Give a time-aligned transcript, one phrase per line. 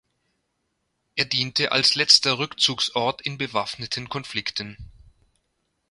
[1.15, 4.75] Er diente als letzter Rückzugsort in bewaffneten Konflikten.